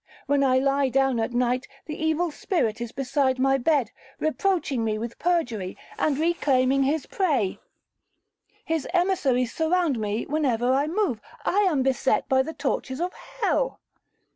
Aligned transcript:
When 0.25 0.43
I 0.43 0.57
lie 0.57 0.89
down 0.89 1.19
at 1.19 1.31
night, 1.31 1.67
the 1.85 1.95
evil 1.95 2.31
spirit 2.31 2.81
is 2.81 2.91
beside 2.91 3.37
my 3.37 3.59
bed, 3.59 3.91
reproaching 4.19 4.83
me 4.83 4.97
with 4.97 5.19
perjury, 5.19 5.77
and 5.99 6.17
reclaiming 6.17 6.81
his 6.81 7.05
prey;—his 7.05 8.87
emissaries 8.95 9.53
surround 9.53 9.99
me 9.99 10.23
wherever 10.25 10.73
I 10.73 10.87
move,—I 10.87 11.59
am 11.69 11.83
beset 11.83 12.27
by 12.27 12.41
the 12.41 12.51
tortures 12.53 12.99
of 12.99 13.13
hell. 13.13 13.79